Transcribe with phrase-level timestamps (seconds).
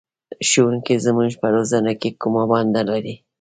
[0.49, 3.15] ښوونکی زموږ په روزنه کې کومه ونډه لري؟